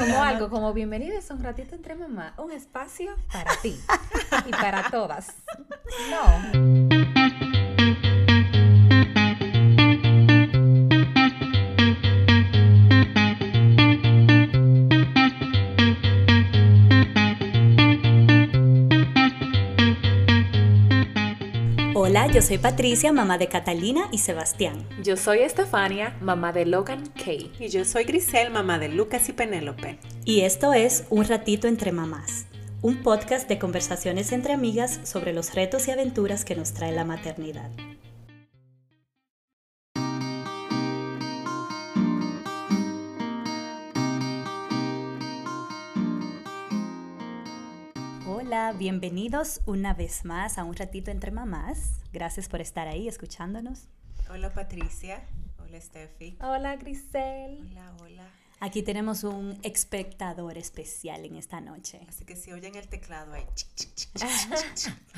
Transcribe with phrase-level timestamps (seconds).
[0.00, 3.78] Como algo, como bienvenidos a un ratito entre mamá, un espacio para ti
[4.46, 5.34] y para todas.
[6.08, 6.89] No.
[22.32, 24.86] Yo soy Patricia, mamá de Catalina y Sebastián.
[25.02, 27.50] Yo soy Estefania, mamá de Logan Kay.
[27.58, 29.98] Y yo soy Grisel, mamá de Lucas y Penélope.
[30.24, 32.46] Y esto es Un ratito entre mamás,
[32.82, 37.04] un podcast de conversaciones entre amigas sobre los retos y aventuras que nos trae la
[37.04, 37.70] maternidad.
[48.52, 52.00] Hola, bienvenidos una vez más a Un ratito entre mamás.
[52.12, 53.86] Gracias por estar ahí escuchándonos.
[54.28, 55.22] Hola Patricia,
[55.60, 56.36] hola Steffi.
[56.42, 57.68] Hola Grisel.
[57.70, 58.28] Hola, hola.
[58.58, 62.00] Aquí tenemos un espectador especial en esta noche.
[62.08, 63.46] Así que si oyen el teclado ahí,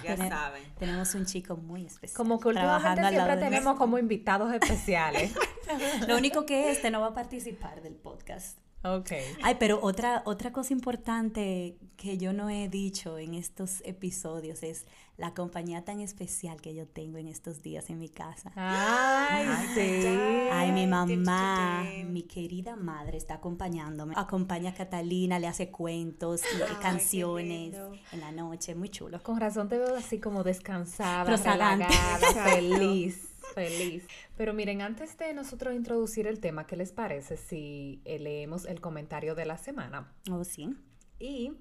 [0.04, 0.64] ya Tene- saben.
[0.78, 2.14] Tenemos un chico muy especial.
[2.14, 5.32] Como que trabajando últimamente al lado siempre de tenemos como invitados especiales.
[6.06, 8.58] Lo único que este no va a participar del podcast.
[8.84, 9.10] Ok.
[9.42, 14.86] Ay, pero otra, otra cosa importante que yo no he dicho en estos episodios es
[15.16, 18.50] la compañía tan especial que yo tengo en estos días en mi casa.
[18.56, 20.06] Ay, Ay, sí.
[20.50, 24.14] Ay, mi mamá, mi querida madre está acompañándome.
[24.16, 27.76] Acompaña a Catalina, le hace cuentos y Ay, canciones
[28.10, 29.22] en la noche, muy chulo.
[29.22, 31.88] Con razón te veo así como descansada, relajada,
[32.50, 34.06] feliz, feliz.
[34.36, 38.80] Pero miren, antes de nosotros introducir el tema, ¿qué les parece si eh, leemos el
[38.80, 40.12] comentario de la semana?
[40.30, 40.76] Oh, sí.
[41.18, 41.52] Y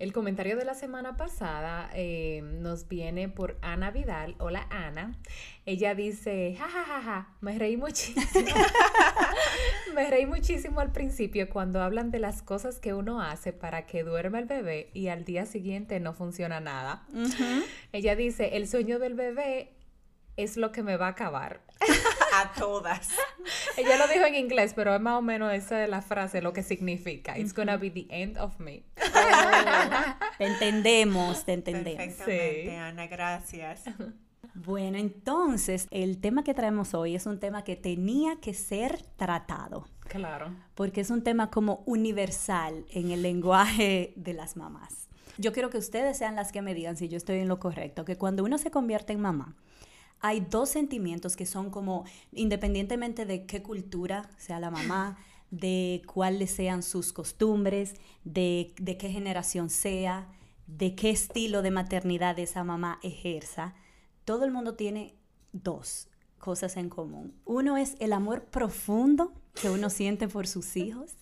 [0.00, 4.34] el comentario de la semana pasada eh, nos viene por Ana Vidal.
[4.38, 5.12] Hola Ana.
[5.66, 8.48] Ella dice, ja, ja, ja, ja, me reí muchísimo.
[9.94, 14.02] me reí muchísimo al principio cuando hablan de las cosas que uno hace para que
[14.02, 17.06] duerma el bebé y al día siguiente no funciona nada.
[17.92, 19.74] Ella dice, el sueño del bebé
[20.42, 21.60] es lo que me va a acabar.
[22.32, 23.08] A todas.
[23.76, 26.52] Ella lo dijo en inglés, pero es más o menos esa es la frase, lo
[26.52, 27.36] que significa.
[27.38, 28.84] It's gonna be the end of me.
[30.38, 31.96] Te entendemos, te entendemos.
[32.04, 32.76] Perfectamente, Sí.
[32.76, 33.82] Ana, gracias.
[34.54, 39.86] Bueno, entonces el tema que traemos hoy es un tema que tenía que ser tratado,
[40.08, 40.54] Claro.
[40.74, 45.08] porque es un tema como universal en el lenguaje de las mamás.
[45.38, 48.04] Yo quiero que ustedes sean las que me digan si yo estoy en lo correcto,
[48.04, 49.56] que cuando uno se convierte en mamá,
[50.20, 55.18] hay dos sentimientos que son como, independientemente de qué cultura sea la mamá,
[55.50, 57.94] de cuáles sean sus costumbres,
[58.24, 60.28] de, de qué generación sea,
[60.66, 63.74] de qué estilo de maternidad esa mamá ejerza,
[64.24, 65.16] todo el mundo tiene
[65.52, 66.08] dos
[66.38, 67.34] cosas en común.
[67.44, 71.12] Uno es el amor profundo que uno siente por sus hijos,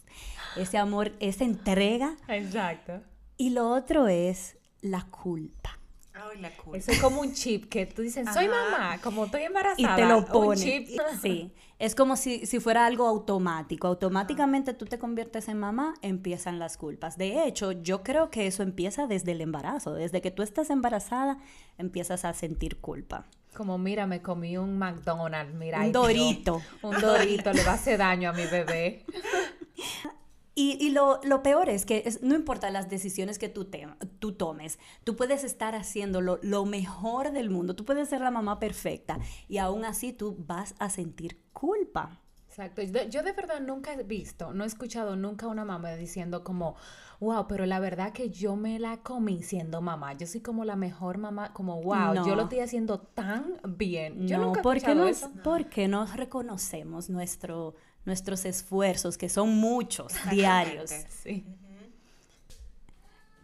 [0.56, 3.00] ese amor, esa entrega, Exacto.
[3.36, 5.77] y lo otro es la culpa.
[6.20, 6.78] Ay, la culpa.
[6.78, 8.54] Eso es como un chip que tú dices, soy Ajá.
[8.70, 9.96] mamá, como estoy y embarazada.
[9.96, 10.60] te lo un pone.
[10.60, 10.88] chip.
[11.22, 13.86] Sí, es como si, si fuera algo automático.
[13.86, 17.16] Automáticamente tú te conviertes en mamá, empiezan las culpas.
[17.18, 19.94] De hecho, yo creo que eso empieza desde el embarazo.
[19.94, 21.38] Desde que tú estás embarazada,
[21.78, 23.26] empiezas a sentir culpa.
[23.56, 25.80] Como, mira, me comí un McDonald's, mira.
[25.80, 26.60] Un dorito.
[26.82, 29.04] Un dorito, le va a hacer daño a mi bebé.
[30.60, 33.86] Y, y lo, lo peor es que es- no importa las decisiones que tú, te-
[34.18, 38.58] tú tomes, tú puedes estar haciendo lo, mejor del mundo, tú puedes ser la mamá
[38.58, 39.18] perfecta
[39.48, 42.20] y aún así tú vas a sentir culpa.
[42.48, 42.82] Exacto.
[42.82, 46.74] Yo, yo de verdad nunca he visto, no he escuchado nunca una mamá diciendo como,
[47.20, 50.14] wow, pero la verdad que yo me la comí siendo mamá.
[50.14, 52.26] Yo soy como la mejor mamá, como, wow, No.
[52.26, 54.26] yo lo estoy haciendo tan bien.
[54.26, 55.30] Yo no, nunca he porque escuchado nos, eso.
[55.44, 57.74] porque no reconocemos nuestro,
[58.08, 60.90] nuestros esfuerzos, que son muchos, diarios.
[61.22, 61.46] Sí.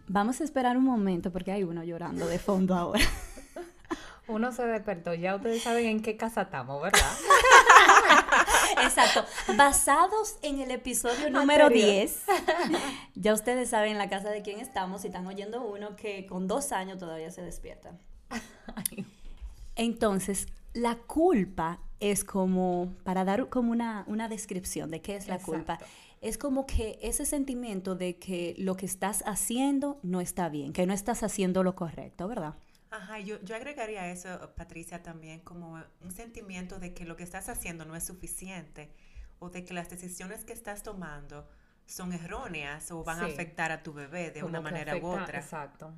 [0.08, 3.04] Vamos a esperar un momento porque hay uno llorando de fondo ahora.
[4.26, 6.98] Uno se despertó, ya ustedes saben en qué casa estamos, ¿verdad?
[8.82, 9.22] Exacto.
[9.54, 11.90] Basados en el episodio número Anterior.
[11.90, 12.22] 10,
[13.16, 16.72] ya ustedes saben la casa de quién estamos y están oyendo uno que con dos
[16.72, 17.98] años todavía se despierta.
[19.76, 25.38] Entonces, la culpa es como, para dar como una, una descripción de qué es la
[25.38, 25.78] culpa,
[26.20, 30.86] es como que ese sentimiento de que lo que estás haciendo no está bien, que
[30.86, 32.54] no estás haciendo lo correcto, ¿verdad?
[32.90, 37.48] Ajá, yo, yo agregaría eso, Patricia, también como un sentimiento de que lo que estás
[37.48, 38.90] haciendo no es suficiente
[39.38, 41.48] o de que las decisiones que estás tomando
[41.86, 45.40] son erróneas o van a afectar a tu bebé de Como una manera u otra.
[45.40, 45.92] Exacto.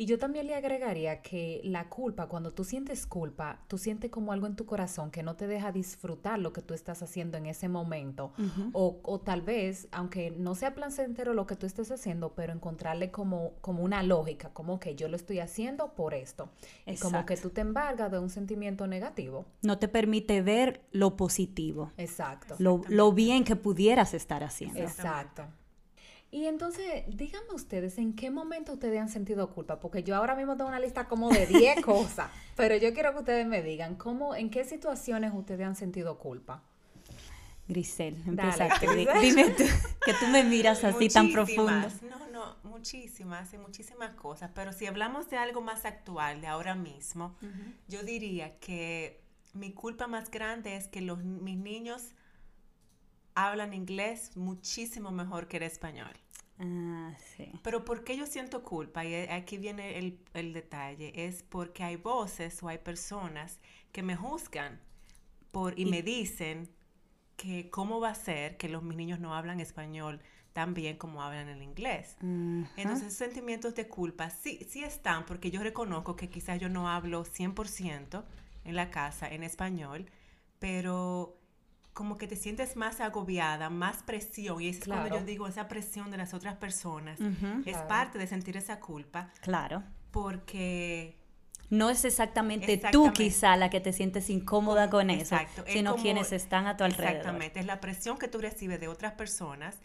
[0.00, 4.30] Y yo también le agregaría que la culpa, cuando tú sientes culpa, tú sientes como
[4.32, 7.46] algo en tu corazón que no te deja disfrutar lo que tú estás haciendo en
[7.46, 8.32] ese momento.
[8.72, 13.10] o, o, tal vez, aunque no sea placentero lo que tú estés haciendo, pero encontrarle
[13.10, 16.48] como, como una lógica, como que yo lo estoy haciendo por esto.
[16.86, 19.46] Y como que tú te embargas de un sentimiento negativo.
[19.62, 21.90] No te permite ver lo positivo.
[21.96, 22.54] Exacto.
[22.60, 24.78] Lo, lo bien que pudieras estar haciendo.
[24.78, 25.42] Exacto.
[26.30, 29.80] Y entonces, díganme ustedes, ¿en qué momento ustedes han sentido culpa?
[29.80, 33.20] Porque yo ahora mismo tengo una lista como de 10 cosas, pero yo quiero que
[33.20, 36.62] ustedes me digan, ¿cómo, ¿en qué situaciones ustedes han sentido culpa?
[37.66, 38.68] Grisel, empieza.
[39.20, 39.64] Dime tú,
[40.04, 41.88] que tú me miras así tan profundo.
[42.08, 46.74] No, no, muchísimas, y muchísimas cosas, pero si hablamos de algo más actual, de ahora
[46.74, 47.36] mismo,
[47.88, 49.22] yo diría que
[49.54, 52.12] mi culpa más grande es que los, mis niños
[53.46, 56.12] hablan inglés muchísimo mejor que el español.
[56.58, 57.52] Ah, sí.
[57.62, 59.04] Pero ¿por qué yo siento culpa?
[59.04, 61.12] Y aquí viene el, detalle.
[61.26, 63.60] Es porque hay voces o hay personas
[63.92, 64.80] que me juzgan
[65.52, 66.68] por, y, me dicen
[67.36, 70.20] que cómo va a ser que los mis niños no hablan español
[70.52, 72.16] tan bien como hablan el inglés.
[72.20, 77.24] Entonces, sentimientos de culpa sí, sí están, porque yo reconozco que quizás yo no hablo
[77.24, 78.24] 100%
[78.64, 80.06] en la casa en español,
[80.58, 81.37] pero
[81.98, 84.62] como que te sientes más agobiada, más presión.
[84.62, 87.18] Y es cuando yo digo esa presión de las otras personas.
[87.66, 89.32] es parte de sentir esa culpa.
[89.40, 89.82] Claro.
[90.12, 91.16] Porque...
[91.70, 95.36] No es exactamente, tú quizá la que te sientes incómoda con eso,
[95.66, 97.16] sino quienes están a tu alrededor.
[97.16, 99.76] Exactamente, es la presión que tú recibes de otras personas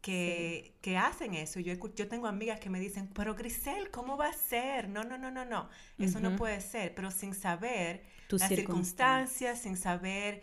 [0.00, 1.60] que, que, hacen eso.
[1.60, 4.88] Yo, yo tengo amigas que me dicen, pero Grisel, ¿cómo va a ser?
[4.88, 5.68] No, no, no, no, no.
[5.98, 6.94] Eso no puede ser.
[6.96, 10.42] Pero sin saber las circunstancias, sin saber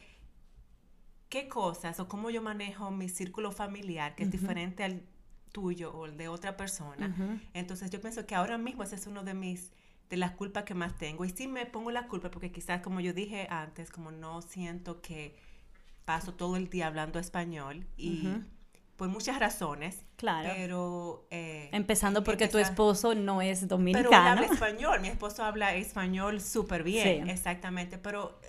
[1.35, 5.01] qué cosas o cómo yo manejo mi círculo familiar, que es diferente al
[5.51, 7.13] tuyo o el de otra persona.
[7.53, 9.73] Entonces yo pienso que ahora mismo ese es uno de mis
[10.09, 11.25] de las culpas que más tengo.
[11.25, 15.01] Y sí me pongo la culpa porque quizás como yo dije antes, como no siento
[15.01, 15.35] que
[16.05, 18.29] paso todo el día hablando español y
[18.95, 20.05] por muchas razones.
[20.15, 20.51] Claro.
[20.55, 21.27] Pero...
[21.31, 24.09] Eh, Empezando porque tu esposo no es dominicano.
[24.09, 25.01] Pero él habla español.
[25.01, 27.29] Mi esposo habla español súper bien.
[27.29, 27.97] Exactamente.
[27.97, 28.39] Pero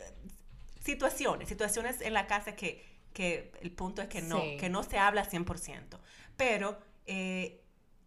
[0.86, 4.98] situaciones, situaciones en la casa que, que el punto es que no, que no se
[4.98, 5.98] habla 100%.
[6.36, 7.60] Pero eh,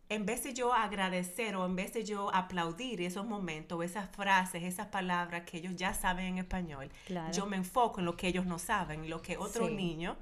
[0.07, 4.63] en vez de yo agradecer o en vez de yo aplaudir esos momentos, esas frases,
[4.63, 6.89] esas palabras que ellos ya saben en español,
[7.33, 10.17] yo me enfoco en lo que ellos no saben, lo que otro niño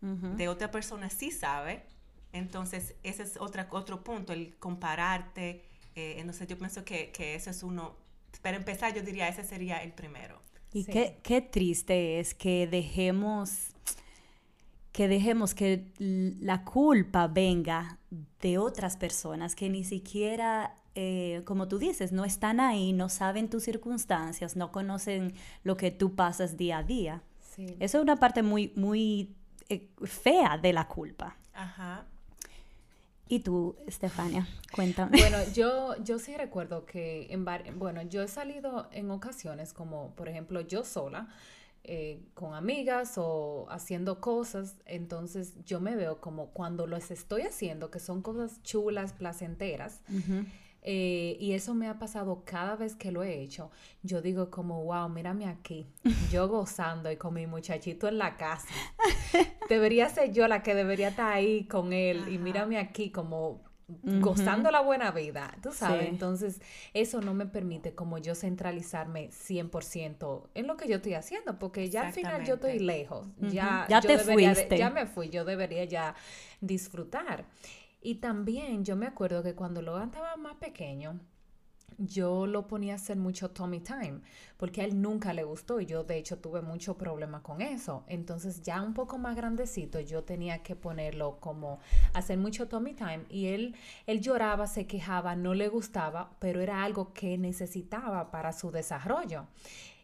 [0.00, 1.84] de otra persona sí sabe.
[2.32, 5.64] Entonces, ese es otra, otro punto, el compararte.
[5.94, 7.96] Eh, entonces, yo pienso que, que eso es uno,
[8.42, 10.40] para empezar, yo diría, ese sería el primero.
[10.72, 13.72] Y qué, qué, triste es que dejemos
[14.98, 17.98] que dejemos que la culpa venga
[18.40, 23.48] de otras personas que ni siquiera, eh, como tú dices, no están ahí, no saben
[23.48, 27.22] tus circunstancias, no conocen lo que tú pasas día a día.
[27.78, 29.36] Eso es una parte muy, muy
[29.68, 31.36] eh, fea de la culpa.
[31.54, 32.04] Ajá.
[33.28, 34.48] ¿Y tú, Estefania?
[34.74, 35.18] Cuéntame.
[35.18, 37.44] Bueno, yo, yo sí recuerdo que, en
[37.78, 41.28] bueno, yo he salido en ocasiones como, por ejemplo, yo sola,
[41.84, 47.90] eh, con amigas o haciendo cosas, entonces yo me veo como cuando los estoy haciendo,
[47.90, 50.02] que son cosas chulas, placenteras,
[50.90, 53.70] eh, y eso me ha pasado cada vez que lo he hecho.
[54.02, 55.86] Yo digo como, wow, mírame aquí,
[56.32, 58.72] yo gozando y con mi muchachito en la casa.
[59.68, 63.68] debería ser yo la que debería estar ahí con él y mírame aquí como
[64.02, 66.08] gozando la buena vida, tú sabes.
[66.08, 66.62] Entonces,
[66.94, 71.90] eso no me permite como yo centralizarme 100% en lo que yo estoy haciendo, porque
[71.90, 73.28] ya al final yo estoy lejos.
[73.40, 74.78] Ya, ya te fuiste.
[74.78, 76.14] ya me fui, yo debería ya
[76.62, 77.44] disfrutar.
[78.00, 81.20] Y también yo me acuerdo que cuando Logan estaba más pequeño,
[81.98, 84.20] yo lo ponía a hacer mucho Tommy Time,
[84.56, 88.04] porque a él nunca le gustó y yo de hecho tuve mucho problema con eso.
[88.06, 91.80] Entonces ya un poco más grandecito yo tenía que ponerlo como
[92.14, 93.74] hacer mucho Tommy Time y él,
[94.06, 99.46] él lloraba, se quejaba, no le gustaba, pero era algo que necesitaba para su desarrollo.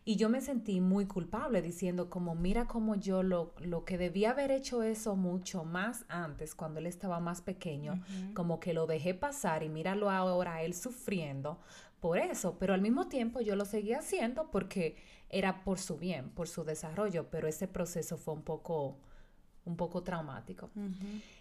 [0.07, 4.33] Y yo me sentí muy culpable diciendo como, mira como yo lo, lo que debía
[4.33, 8.03] haber hecho eso mucho más antes, cuando él estaba más pequeño,
[8.35, 11.59] como que lo dejé pasar y míralo ahora él sufriendo
[12.01, 14.97] por eso, pero al mismo tiempo yo lo seguía haciendo porque
[15.31, 18.99] era por su bien, por su desarrollo, pero ese proceso fue un poco
[19.65, 20.69] un poco traumático.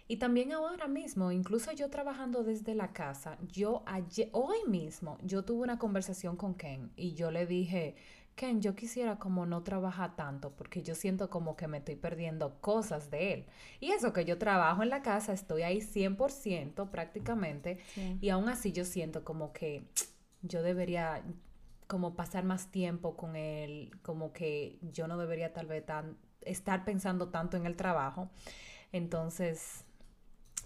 [0.08, 5.44] Y también ahora mismo, incluso yo trabajando desde la casa, yo ayer, hoy mismo, yo
[5.44, 7.94] tuve una conversación con Ken y yo le dije,
[8.34, 12.60] Ken, yo quisiera como no trabajar tanto porque yo siento como que me estoy perdiendo
[12.60, 13.46] cosas de él.
[13.80, 17.78] Y eso que yo trabajo en la casa, estoy ahí 100% prácticamente
[18.20, 19.84] y aún así yo siento como que
[20.42, 21.22] yo debería
[21.86, 26.84] como pasar más tiempo con él, como que yo no debería tal vez tan, estar
[26.84, 28.30] pensando tanto en el trabajo.
[28.92, 29.84] Entonces,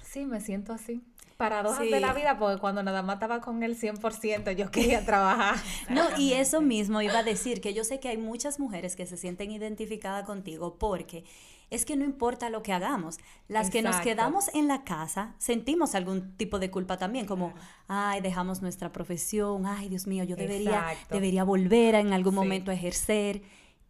[0.03, 1.03] sí, me siento así.
[1.39, 5.55] Paradojas de la vida, porque cuando nada más estaba con el 100%, yo quería trabajar.
[5.89, 9.07] No, y eso mismo iba a decir, que yo sé que hay muchas mujeres que
[9.07, 11.25] se sienten identificadas contigo porque
[11.71, 13.19] es que no importa lo que hagamos.
[13.47, 17.55] Las que nos quedamos en la casa sentimos algún tipo de culpa también, como,
[17.87, 22.73] ay, dejamos nuestra profesión, ay, Dios mío, yo debería, debería volver a en algún momento
[22.73, 23.43] a ejercer.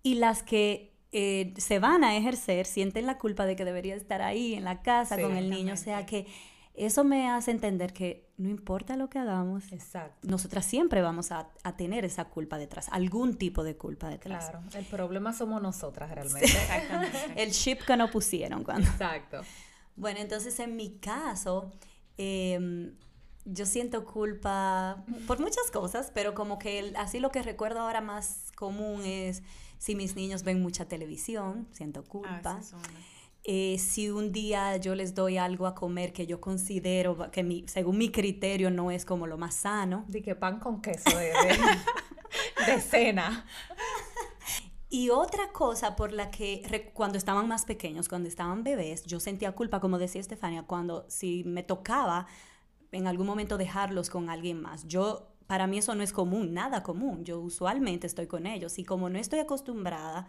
[0.03, 4.21] Y las que eh, se van a ejercer sienten la culpa de que debería estar
[4.21, 5.73] ahí en la casa con el niño.
[5.73, 6.27] O sea que
[6.79, 9.65] eso me hace entender que no importa lo que hagamos,
[10.23, 14.51] nosotras siempre vamos a, tener esa culpa detrás, algún tipo de culpa detrás.
[14.51, 16.49] Claro, el problema somos nosotras realmente.
[17.37, 18.89] el chip que no pusieron cuando.
[18.89, 19.43] Exacto.
[19.97, 21.73] Bueno, entonces en mi caso,
[22.17, 22.95] em,
[23.45, 28.53] yo siento culpa por muchas cosas, pero como que así lo que recuerdo ahora más
[28.55, 29.43] común es
[29.79, 32.61] si mis niños ven mucha televisión, siento ah, culpa.
[33.51, 37.67] Eh, si un día yo les doy algo a comer que yo considero que mi,
[37.67, 40.05] según mi criterio no es como lo más sano.
[40.07, 41.33] De que pan con queso de,
[42.67, 43.47] de, cena.
[44.91, 49.53] Y otra cosa por la que cuando estaban más pequeños, cuando estaban bebés, yo sentía
[49.53, 52.27] culpa, como decía Estefania, cuando si me tocaba
[52.93, 54.87] en algún momento dejarlos con alguien más.
[54.87, 57.25] Yo, para mí eso no es común, nada común.
[57.25, 60.29] Yo usualmente estoy con ellos y como no estoy acostumbrada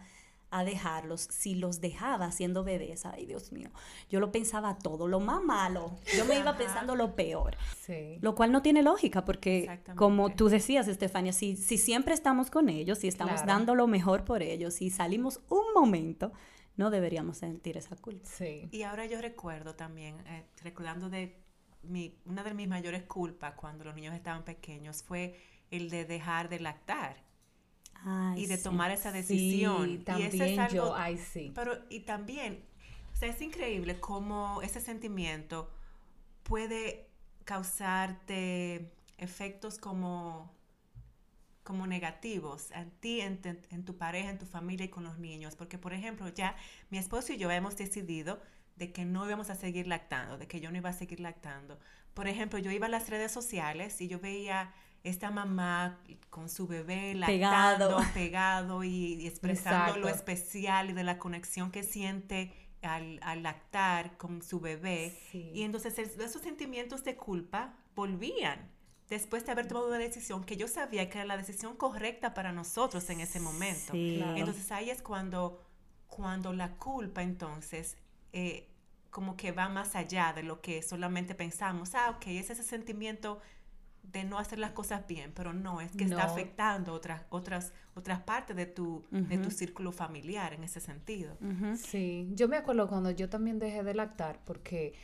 [0.50, 3.06] a dejarlos si los dejaba siendo bebés.
[3.06, 3.70] Ay, Dios mío.
[4.08, 5.98] Yo lo pensaba todo, lo más malo.
[6.16, 7.56] Yo me iba pensando lo peor.
[7.80, 8.18] Sí.
[8.20, 12.68] Lo cual no tiene lógica porque, como tú decías, Estefania, si, si siempre estamos con
[12.68, 16.32] ellos, si estamos dando lo mejor por ellos, si salimos un momento,
[16.76, 18.28] no deberíamos sentir esa culpa.
[18.28, 18.68] Sí.
[18.72, 21.40] Y ahora yo recuerdo también, eh, recordando de
[21.82, 25.38] mi, una de mis mayores culpas cuando los niños estaban pequeños fue
[25.70, 27.29] el de dejar de lactar
[28.36, 29.86] y de tomar esa decisión.
[29.86, 31.52] Sí, también y es algo, yo, ay, sí.
[31.54, 32.64] Pero, y también,
[33.12, 35.70] o sea, es increíble cómo ese sentimiento
[36.42, 37.08] puede
[37.44, 40.54] causarte efectos como,
[41.62, 43.40] como negativos en ti, en,
[43.70, 45.56] en, tu pareja, en tu familia y con los niños.
[45.56, 46.56] Porque, por ejemplo, ya
[46.90, 48.40] mi esposo y yo hemos decidido
[48.76, 51.78] de que no íbamos a seguir lactando, de que yo no iba a seguir lactando.
[52.14, 56.66] Por ejemplo, yo iba a las redes sociales y yo veía esta mamá con su
[56.66, 62.52] bebé lactando, pegado, y, expresando lo especial y de la conexión que siente
[62.82, 65.16] al, lactar con su bebé.
[65.32, 68.70] Y entonces esos sentimientos de culpa volvían
[69.08, 72.52] después de haber tomado una decisión que yo sabía que era la decisión correcta para
[72.52, 73.92] nosotros en ese momento.
[73.94, 75.62] Entonces ahí es cuando,
[76.06, 77.96] cuando la culpa entonces
[78.32, 78.68] eh,
[79.10, 83.40] como que va más allá de lo que solamente pensamos, ah, ok, es ese sentimiento
[84.12, 88.20] de no hacer las cosas bien, pero no, es que está afectando otras, otras, otras
[88.20, 91.36] partes de tu, de tu círculo familiar en ese sentido.
[91.76, 94.94] Sí, yo me acuerdo cuando yo también dejé de lactar porque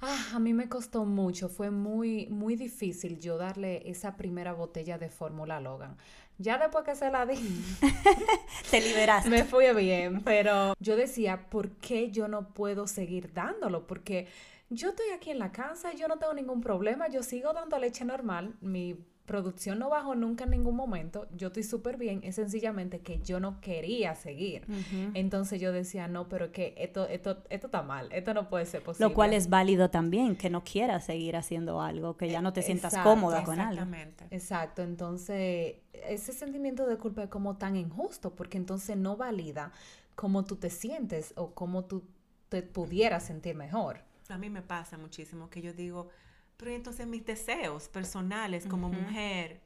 [0.00, 4.98] ah, a mí me costó mucho, fue muy, muy difícil yo darle esa primera botella
[4.98, 5.96] de fórmula Logan.
[6.40, 7.36] Ya después que se la di,
[8.70, 9.28] te liberaste.
[9.28, 13.88] Me fui bien, pero yo decía, ¿por qué yo no puedo seguir dándolo?
[13.88, 14.28] Porque
[14.70, 18.04] yo estoy aquí en la casa, yo no tengo ningún problema, yo sigo dando leche
[18.04, 23.00] normal, mi producción no bajó nunca en ningún momento, yo estoy súper bien, es sencillamente
[23.00, 24.66] que yo no quería seguir.
[25.12, 28.82] Entonces yo decía, no, pero que esto, esto, esto está mal, esto no puede ser
[28.82, 29.08] posible.
[29.08, 32.62] Lo cual es válido también, que no quieras seguir haciendo algo, que ya no te
[32.62, 33.84] sientas cómoda con algo.
[34.30, 39.72] Exacto, entonces ese sentimiento de culpa es como tan injusto, porque entonces no valida
[40.14, 42.02] cómo tú te sientes o cómo tú
[42.48, 46.08] te pudieras sentir mejor a mí me pasa muchísimo que yo digo,
[46.56, 49.62] pero entonces mis deseos personales como mujer,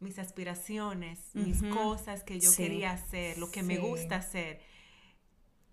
[0.00, 4.60] mis aspiraciones, mis cosas que yo quería hacer, lo que me gusta hacer,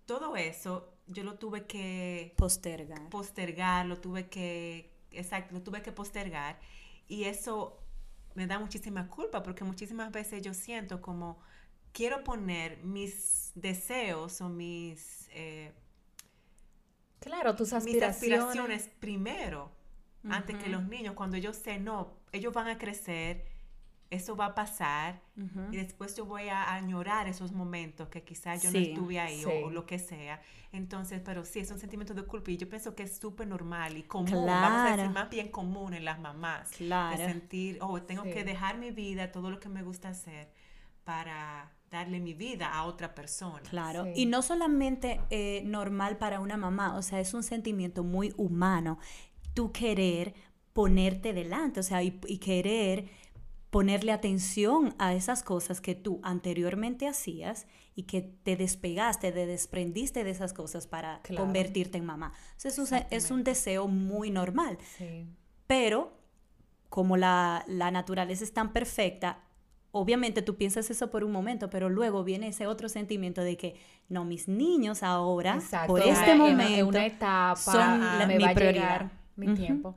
[0.06, 3.10] todo eso yo lo tuve que postergar.
[3.10, 6.60] Postergar, lo tuve que, exacto, lo tuve que postergar.
[7.08, 7.78] Y eso
[8.36, 11.40] me da muchísima culpa porque muchísimas veces yo siento como
[11.92, 15.30] quiero poner mis deseos o mis...
[15.32, 15.72] Eh,
[17.24, 18.22] Claro, tus aspiraciones.
[18.22, 19.72] Mis aspiraciones primero,
[20.30, 23.46] antes que los niños, cuando yo sé, no, ellos van a crecer,
[24.10, 25.22] eso va a pasar,
[25.72, 29.70] y después yo voy a añorar esos momentos que quizás yo no estuve ahí o,
[29.70, 30.42] lo que sea.
[30.72, 33.98] Entonces, pero sí, es un sentimiento de culpa y yo pienso que es súper normal
[33.98, 36.70] y común, vamos a decir más bien común en las mamás.
[36.72, 37.18] Claro.
[37.18, 40.52] De sentir, oh, tengo que dejar mi vida, todo lo que me gusta hacer
[41.04, 43.62] para darle mi vida a otra persona.
[43.70, 48.34] Claro, y no solamente eh, normal para una mamá, o sea, es un sentimiento muy
[48.36, 49.00] humano,
[49.54, 50.34] tú querer
[50.74, 53.06] ponerte delante, o sea, y, querer
[53.70, 60.24] ponerle atención a esas cosas que tú anteriormente hacías y que te despegaste, te desprendiste
[60.24, 62.34] de esas cosas para convertirte en mamá.
[62.58, 64.78] Eso es, un deseo muy normal.
[65.68, 66.24] Pero
[66.90, 69.40] como la, naturaleza es tan perfecta,
[69.94, 73.76] obviamente tú piensas eso por un momento, pero luego viene ese otro sentimiento de que
[74.10, 79.12] no, mis niños ahora, por este momento, una etapa, son mi prioridad.
[79.36, 79.96] mi tiempo.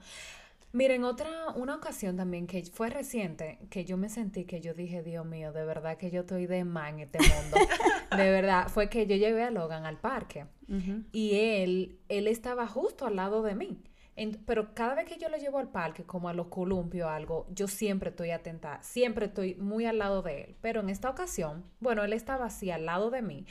[0.72, 5.02] Miren, otra, una ocasión también que fue reciente, que yo me sentí que yo dije,
[5.02, 7.56] Dios mío, de verdad que yo estoy de más en este mundo.
[8.16, 10.44] de verdad, fue que yo llevé a Logan al parque
[11.10, 13.82] y él, él estaba justo al lado de mí.
[14.46, 17.46] Pero cada vez que yo lo llevo al parque, como a los columpios o algo,
[17.50, 20.56] yo siempre estoy atenta, siempre estoy muy al lado de él.
[20.62, 23.46] Pero en esta ocasión, bueno, él estaba así al lado de mí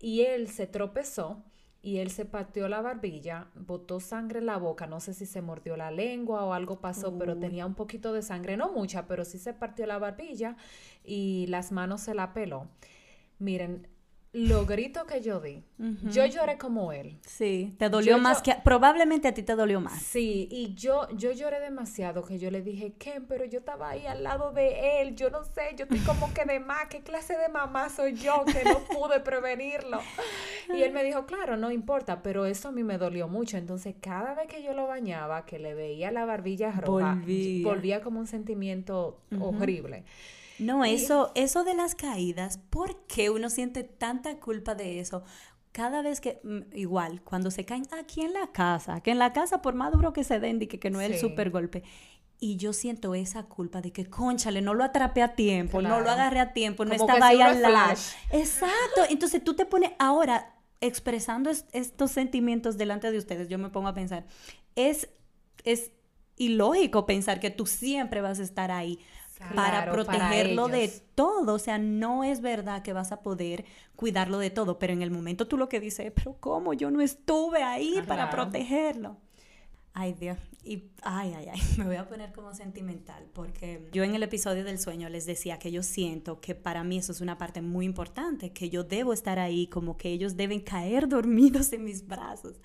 [0.00, 1.42] y él se tropezó
[1.82, 5.42] y él se partió la barbilla, botó sangre en la boca, no sé si se
[5.42, 9.24] mordió la lengua o algo pasó, pero tenía un poquito de sangre, no mucha, pero
[9.26, 10.56] sí se partió la barbilla
[11.04, 12.68] y las manos se la peló.
[13.38, 13.86] Miren,
[14.34, 15.62] lo grito que yo di,
[16.10, 17.18] yo lloré como él.
[17.24, 20.02] Sí, te dolió más que, probablemente a ti te dolió más.
[20.02, 24.06] Sí, y yo, yo lloré demasiado que yo le dije, Ken, pero yo estaba ahí
[24.06, 27.38] al lado de él, yo no sé, yo estoy como que de más, ¿qué clase
[27.38, 30.00] de mamá soy yo que no pude prevenirlo?
[30.76, 33.94] Y él me dijo, claro, no importa, pero eso a mí me dolió mucho, entonces
[34.00, 37.22] cada vez que yo lo bañaba, que le veía la barbilla roja,
[37.62, 40.02] volvía, como un sentimiento horrible.
[40.58, 45.24] No, eso, eso de las caídas, ¿por qué uno siente tanta culpa de eso?
[45.72, 49.32] Cada vez que, mm, igual, cuando se caen aquí en la casa, que en la
[49.32, 51.82] casa, por más duro que se den, y que, no es el super golpe,
[52.38, 56.10] y yo siento esa culpa de que, conchale, no lo atrapé a tiempo, no lo
[56.10, 57.94] agarré a tiempo, no estaba ahí al lado.
[58.30, 59.02] Exacto.
[59.08, 63.94] Entonces tú te pones ahora expresando estos sentimientos delante de ustedes, yo me pongo a
[63.94, 64.26] pensar,
[64.76, 65.08] es,
[65.64, 65.90] es
[66.36, 68.98] ilógico pensar que tú siempre vas a estar ahí
[69.54, 71.54] para protegerlo de todo.
[71.54, 73.64] O sea, no es verdad que vas a poder
[73.96, 76.72] cuidarlo de todo, pero en el momento tú lo que dices, pero ¿cómo?
[76.74, 79.16] Yo no estuve ahí para protegerlo.
[79.96, 80.38] Ay, Dios.
[80.64, 84.64] Y, ay, ay, ay, me voy a poner como sentimental, porque yo en el episodio
[84.64, 87.86] del sueño les decía que yo siento que para mí eso es una parte muy
[87.86, 92.56] importante, que yo debo estar ahí, como que ellos deben caer dormidos en mis brazos.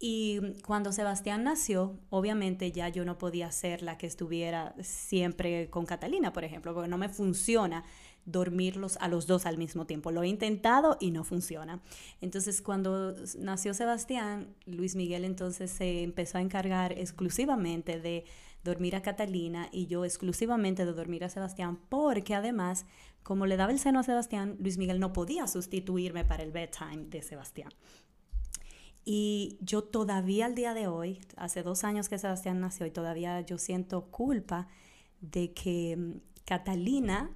[0.00, 5.86] Y cuando Sebastián nació, obviamente ya yo no podía ser la que estuviera siempre con
[5.86, 7.84] Catalina, por ejemplo, porque no me funciona
[8.24, 10.12] dormirlos a los dos al mismo tiempo.
[10.12, 11.80] Lo he intentado y no funciona.
[12.20, 18.24] Entonces, cuando nació Sebastián, Luis Miguel entonces se empezó a encargar exclusivamente de
[18.62, 22.86] dormir a Catalina y yo exclusivamente de dormir a Sebastián, porque además,
[23.22, 27.06] como le daba el seno a Sebastián, Luis Miguel no podía sustituirme para el bedtime
[27.08, 27.70] de Sebastián.
[29.10, 33.40] Y yo todavía al día de hoy, hace dos años que Sebastián nació y todavía
[33.40, 34.68] yo siento culpa
[35.22, 37.30] de que mm, Catalina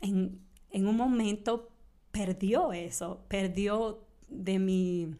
[0.00, 1.68] en, en un momento
[2.12, 5.16] perdió eso, perdió de mi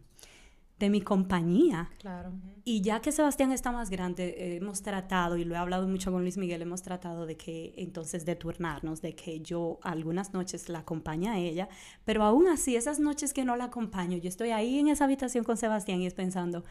[0.79, 1.89] de mi compañía.
[1.99, 2.31] Claro.
[2.63, 6.21] Y ya que Sebastián está más grande, hemos tratado, y lo he hablado mucho con
[6.21, 10.79] Luis Miguel, hemos tratado de que entonces de turnarnos, de que yo algunas noches la
[10.79, 11.67] acompañe a ella,
[12.05, 15.43] pero aún así, esas noches que no la acompaño, yo estoy ahí en esa habitación
[15.43, 16.63] con Sebastián y es pensando,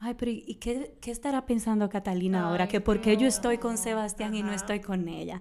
[0.00, 2.68] ay, pero ¿y qué, qué estará pensando Catalina ahora?
[2.68, 5.40] Que por qué yo estoy con Sebastián y no estoy con ella.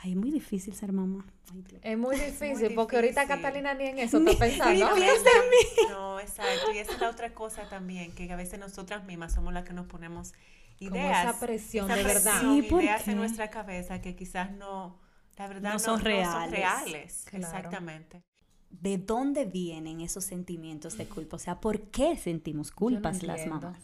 [0.00, 1.26] Ay, es muy difícil ser mamá.
[1.82, 4.94] es muy difícil, porque ahorita Catalina ni en eso está pensando.
[4.94, 5.90] Ni piensa en mí.
[5.90, 6.72] No, exacto.
[6.72, 9.72] Y esa es la otra cosa también, que a veces nosotras mismas somos las que
[9.72, 10.34] nos ponemos
[10.78, 11.18] ideas.
[11.18, 12.40] Como esa presión, de verdad.
[12.40, 15.00] Sí, ideas en nuestra cabeza que quizás no,
[15.36, 17.26] la verdad, no, son, reales.
[17.32, 18.22] Exactamente.
[18.70, 21.36] ¿De dónde vienen esos sentimientos de culpa?
[21.36, 23.78] O sea, ¿por qué sentimos culpas las mamás?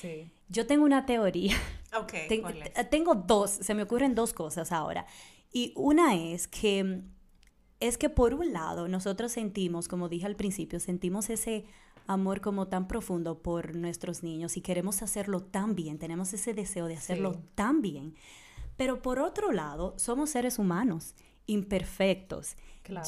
[0.00, 0.32] Sí.
[0.48, 1.56] Yo tengo una teoría.
[1.94, 2.14] Ok.
[2.90, 5.06] tengo dos, se me ocurren dos cosas ahora.
[5.52, 7.02] Y una es que
[7.80, 11.64] es que por un lado nosotros sentimos, como dije al principio, sentimos ese
[12.06, 16.86] amor como tan profundo por nuestros niños y queremos hacerlo tan bien, tenemos ese deseo
[16.86, 18.14] de hacerlo tan bien.
[18.76, 21.14] Pero por otro lado, somos seres humanos
[21.46, 22.56] imperfectos,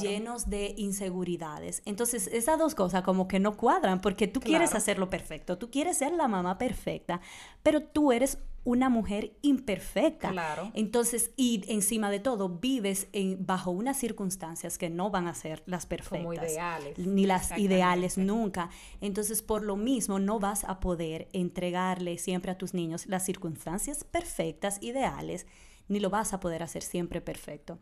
[0.00, 1.82] llenos de inseguridades.
[1.84, 5.98] Entonces, esas dos cosas como que no cuadran porque tú quieres hacerlo perfecto, tú quieres
[5.98, 7.20] ser la mamá perfecta,
[7.62, 10.30] pero tú eres una mujer imperfecta.
[10.30, 10.70] Claro.
[10.74, 15.62] Entonces, y encima de todo, vives en, bajo unas circunstancias que no van a ser
[15.66, 16.18] las perfectas.
[16.20, 16.98] Como ideales.
[16.98, 18.70] Ni las ideales nunca.
[19.00, 24.04] Entonces, por lo mismo, no vas a poder entregarle siempre a tus niños las circunstancias
[24.04, 25.46] perfectas, ideales,
[25.88, 27.78] ni lo vas a poder hacer siempre perfecto.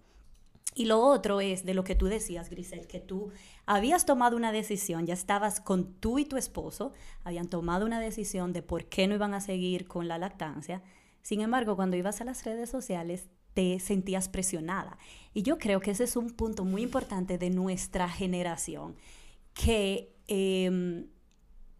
[0.74, 3.30] Y lo otro es de lo que tú decías, Grisel, que tú
[3.66, 6.92] habías tomado una decisión, ya estabas con tú y tu esposo,
[7.24, 10.82] habían tomado una decisión de por qué no iban a seguir con la lactancia.
[11.20, 14.96] Sin embargo, cuando ibas a las redes sociales, te sentías presionada.
[15.34, 18.96] Y yo creo que ese es un punto muy importante de nuestra generación,
[19.54, 21.08] que em,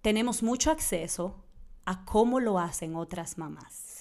[0.02, 1.44] tenemos mucho acceso
[1.86, 3.91] a cómo lo hacen otras mamás.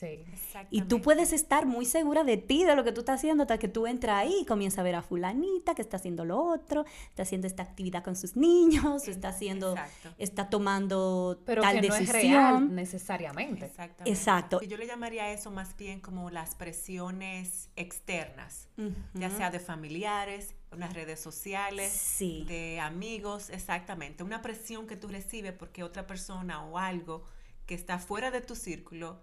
[0.70, 3.58] Y tú puedes estar muy segura de ti, de lo que tú estás haciendo, hasta
[3.58, 6.86] que tú entras ahí y comienzas a ver a fulanita que está haciendo lo otro,
[7.10, 9.76] está haciendo esta actividad con sus niños, está haciendo,
[10.18, 12.06] está tomando Pero tal que decisión.
[12.06, 13.66] No es real necesariamente.
[13.66, 14.10] Exactamente.
[14.10, 14.62] Exacto.
[14.62, 18.70] Yo le llamaría eso más bien como las presiones externas,
[19.14, 24.24] ya sea de familiares, unas redes sociales, de amigos, exactamente.
[24.24, 27.24] Una presión que tú recibes porque otra persona o algo
[27.66, 29.22] que está fuera de tu círculo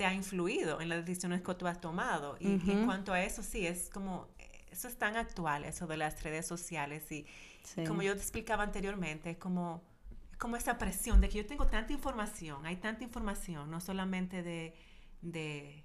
[0.00, 2.38] te ha influido en las decisiones que tú has tomado.
[2.40, 4.28] Y, en cuanto a eso, sí, es como,
[4.70, 7.12] eso es tan actual, eso de las redes sociales.
[7.12, 7.26] Y
[7.86, 9.82] como yo te explicaba anteriormente, es como,
[10.38, 14.74] como esa presión de que yo tengo tanta información, hay tanta información, no solamente de,
[15.20, 15.84] de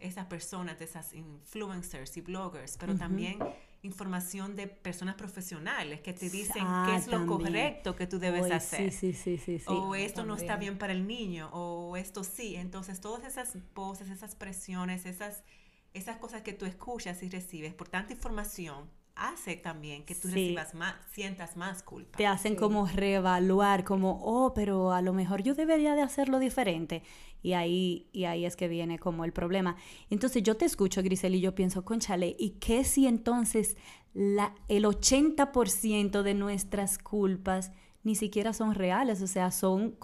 [0.00, 3.38] esas personas, de esas influencers y bloggers, pero también
[3.84, 8.50] información de personas profesionales que te dicen ah, qué es lo correcto que tú debes
[8.50, 8.90] hacer.
[8.90, 12.56] Sí, sí, sí, o esto no está bien para el niño, o esto sí.
[12.56, 15.44] Entonces, todas esas voces, esas presiones, esas,
[15.92, 20.74] esas cosas que tú escuchas y recibes por tanta información, hace también que tú recibas
[20.74, 22.16] más, sientas más culpa.
[22.16, 27.02] Te hacen como reevaluar, como, oh, pero a lo mejor yo debería de hacerlo diferente.
[27.44, 29.76] Y ahí, y ahí es que viene como el problema.
[30.08, 33.76] Entonces yo te escucho, Grisel, y yo pienso, conchale, ¿y qué si entonces
[34.14, 37.70] la, el 80% de nuestras culpas
[38.02, 39.20] ni siquiera son reales?
[39.20, 39.94] O sea, son...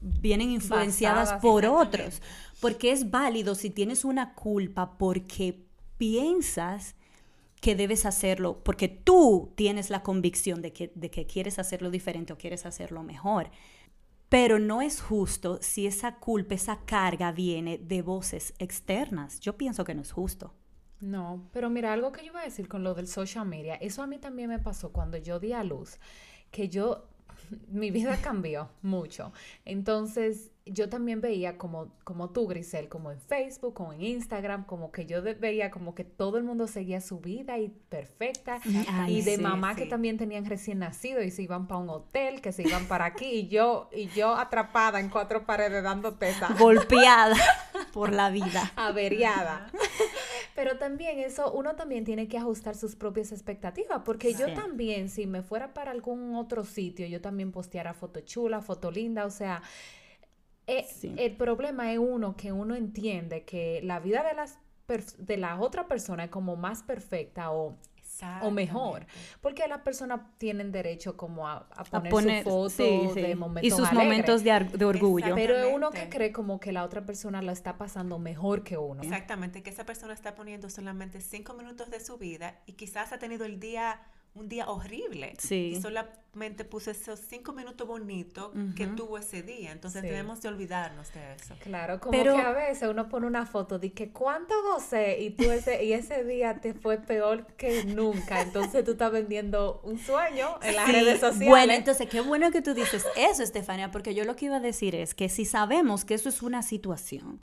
[0.00, 2.22] vienen influenciadas por otros.
[2.58, 5.62] Porque es válido si tienes una culpa porque
[5.98, 6.96] piensas
[7.60, 12.32] que debes hacerlo porque tú tienes la convicción de que, de que quieres hacerlo diferente
[12.32, 13.50] o quieres hacerlo mejor.
[14.28, 19.38] Pero no es justo si esa culpa, esa carga viene de voces externas.
[19.40, 20.52] Yo pienso que no es justo.
[21.00, 24.02] No, pero mira, algo que yo iba a decir con lo del social media, eso
[24.02, 25.98] a mí también me pasó cuando yo di a luz,
[26.50, 27.08] que yo
[27.68, 29.32] mi vida cambió mucho.
[29.64, 34.90] Entonces, yo también veía como, como tú, Grisel, como en Facebook, como en Instagram, como
[34.90, 38.60] que yo veía como que todo el mundo seguía su vida y perfecta.
[39.06, 42.50] y de mamá que también tenían recién nacido y se iban para un hotel, que
[42.50, 46.48] se iban para aquí, y yo, y yo atrapada en cuatro paredes dando teta.
[46.58, 47.36] Golpeada
[47.92, 48.72] por la vida.
[48.74, 49.70] Averiada.
[50.56, 55.26] Pero también eso, uno también tiene que ajustar sus propias expectativas, porque yo también, si
[55.26, 59.62] me fuera para algún otro sitio, yo también posteara foto chula, foto linda, o sea,
[60.66, 64.58] eh, el problema es uno que uno entiende que la vida de las
[65.18, 67.76] de la otra persona es como más perfecta o
[68.42, 69.06] o mejor.
[69.40, 71.68] Porque las personas tienen derecho como a,
[72.10, 75.34] poner, su foto de momentos Y sus momentos de, de orgullo.
[75.34, 78.78] Pero es uno que cree como que la otra persona lo está pasando mejor que
[78.78, 79.02] uno.
[79.02, 83.18] Exactamente, que esa persona está poniendo solamente cinco minutos de su vida y quizás ha
[83.18, 84.00] tenido el día
[84.36, 85.34] un día horrible.
[85.38, 85.72] Sí.
[85.76, 89.72] Y solamente puse esos cinco minutos bonitos que tuvo ese día.
[89.72, 91.54] Entonces debemos de olvidarnos de eso.
[91.60, 95.30] Claro, como Pero, que a veces uno pone una foto de que cuánto gocé y
[95.30, 98.42] tú ese, y ese día te fue peor que nunca.
[98.42, 101.48] Entonces tú estás vendiendo un sueño en las redes sociales.
[101.48, 104.60] Bueno, entonces qué bueno que tú dices eso, Estefania, porque yo lo que iba a
[104.60, 107.40] decir es que si sabemos que eso es una situación,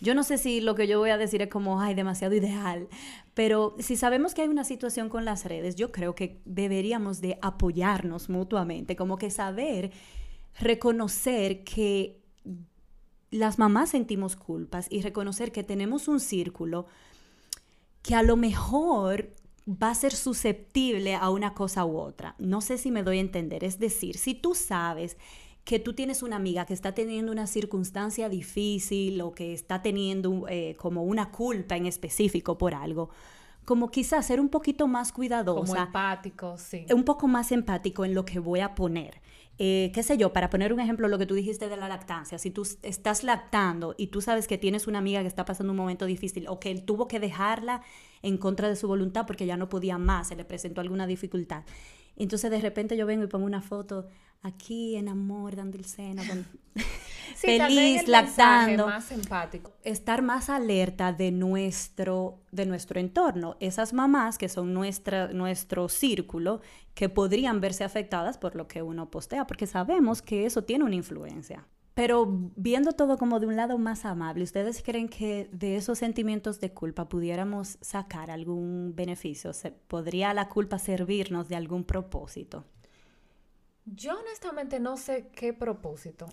[0.00, 2.88] yo no sé si lo que yo voy a decir es como, ay, demasiado ideal,
[3.34, 7.38] pero si sabemos que hay una situación con las redes, yo creo que deberíamos de
[7.42, 9.92] apoyarnos mutuamente, como que saber
[10.58, 12.20] reconocer que
[13.30, 16.86] las mamás sentimos culpas y reconocer que tenemos un círculo
[18.02, 19.30] que a lo mejor
[19.68, 22.34] va a ser susceptible a una cosa u otra.
[22.38, 23.62] No sé si me doy a entender.
[23.62, 25.16] Es decir, si tú sabes
[25.64, 30.46] que tú tienes una amiga que está teniendo una circunstancia difícil o que está teniendo
[30.48, 33.10] eh, como una culpa en específico por algo,
[33.64, 35.72] como quizás ser un poquito más cuidadosa.
[35.72, 36.86] Como empático, sí.
[36.92, 39.20] Un poco más empático en lo que voy a poner.
[39.62, 42.38] Eh, qué sé yo, para poner un ejemplo, lo que tú dijiste de la lactancia,
[42.38, 45.76] si tú estás lactando y tú sabes que tienes una amiga que está pasando un
[45.76, 47.82] momento difícil o que él tuvo que dejarla
[48.22, 51.64] en contra de su voluntad porque ya no podía más, se le presentó alguna dificultad.
[52.24, 54.06] Entonces de repente yo vengo y pongo una foto,
[54.42, 56.22] aquí en amor, dando el seno,
[57.36, 58.86] feliz, lactando.
[58.86, 59.72] Más empático.
[59.82, 63.56] Estar más alerta de nuestro, de nuestro entorno.
[63.60, 66.60] Esas mamás que son nuestra, nuestro círculo,
[66.94, 70.96] que podrían verse afectadas por lo que uno postea, porque sabemos que eso tiene una
[70.96, 71.66] influencia.
[72.00, 76.58] Pero viendo todo como de un lado más amable, ¿ustedes creen que de esos sentimientos
[76.58, 79.50] de culpa pudiéramos sacar algún beneficio?
[79.86, 82.64] ¿Podría la culpa servirnos de algún propósito?
[83.96, 86.28] Yo honestamente no sé qué propósito.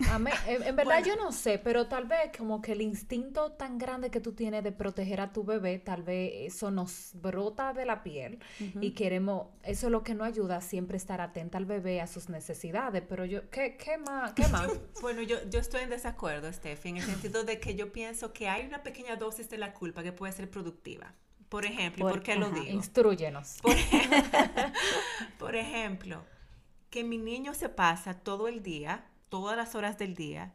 [0.46, 4.20] en, verdad yo no sé, pero tal vez como que el instinto tan grande que
[4.20, 8.38] tú tienes de proteger a tu bebé, tal vez eso nos brota de la piel
[8.80, 12.28] y queremos, eso es lo que nos ayuda siempre estar atenta al bebé, a sus
[12.28, 13.02] necesidades.
[13.08, 14.34] Pero yo, ¿qué, qué más?
[14.34, 14.70] Qué más?
[15.00, 18.48] bueno, yo, yo estoy en desacuerdo, Steffi, en el sentido de que yo pienso que
[18.48, 21.12] hay una pequeña dosis de la culpa que puede ser productiva.
[21.48, 22.66] Por ejemplo, ¿por, qué lo digo?
[22.66, 23.56] Instruyenos.
[25.38, 26.22] por ejemplo
[26.90, 30.54] que mi niño se pasa todo el día, todas las horas del día,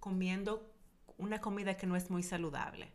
[0.00, 0.72] comiendo
[1.16, 2.92] una comida que no es muy saludable.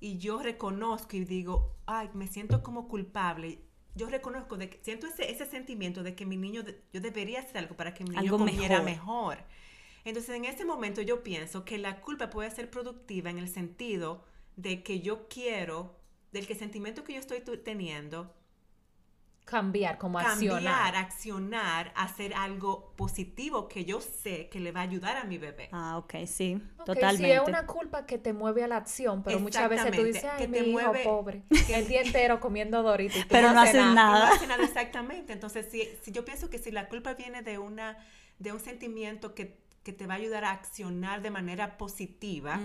[0.00, 3.60] Y yo reconozco y digo, ay, me siento como culpable.
[3.94, 6.62] Yo reconozco, de que, siento ese, ese sentimiento de que mi niño,
[6.92, 9.38] yo debería hacer algo para que mi niño comiera mejor.
[10.04, 14.24] Entonces, en ese momento yo pienso que la culpa puede ser productiva en el sentido
[14.56, 15.98] de que yo quiero,
[16.32, 18.34] del que sentimiento que yo estoy teniendo,
[19.44, 20.62] cambiar, como accionar.
[20.62, 25.38] Cambiar, accionar, hacer algo positivo que yo sé que le va a ayudar a mi
[25.38, 25.68] bebé.
[25.72, 27.26] Ah, ok, sí, totalmente.
[27.26, 30.24] Sí, es una culpa que te mueve a la acción, pero muchas veces tú dices,
[30.24, 33.16] ay, que mi te hijo mueve, pobre, el día entero comiendo doritos.
[33.16, 34.26] Y pero no, hace nada.
[34.28, 35.32] No hace nada, exactamente.
[35.32, 37.98] Entonces, si, si yo pienso que si la culpa viene de, una,
[38.38, 42.60] de un sentimiento que, que te va a ayudar a accionar de manera positiva,